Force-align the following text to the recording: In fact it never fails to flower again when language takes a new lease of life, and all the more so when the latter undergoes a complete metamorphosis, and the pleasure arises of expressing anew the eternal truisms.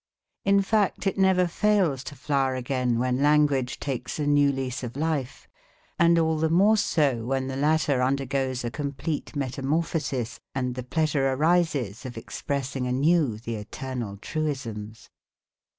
In 0.43 0.63
fact 0.63 1.05
it 1.05 1.19
never 1.19 1.45
fails 1.45 2.03
to 2.05 2.15
flower 2.15 2.55
again 2.55 2.97
when 2.97 3.21
language 3.21 3.79
takes 3.79 4.17
a 4.17 4.25
new 4.25 4.51
lease 4.51 4.81
of 4.81 4.95
life, 4.97 5.47
and 5.99 6.17
all 6.17 6.39
the 6.39 6.49
more 6.49 6.75
so 6.75 7.23
when 7.23 7.45
the 7.45 7.55
latter 7.55 8.01
undergoes 8.01 8.63
a 8.63 8.71
complete 8.71 9.35
metamorphosis, 9.35 10.39
and 10.55 10.73
the 10.73 10.81
pleasure 10.81 11.31
arises 11.31 12.03
of 12.03 12.17
expressing 12.17 12.87
anew 12.87 13.37
the 13.37 13.53
eternal 13.57 14.17
truisms. 14.17 15.11